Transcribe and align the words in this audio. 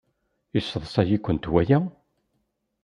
Yesseḍsay-ikent 0.53 1.45
waya? 1.53 1.79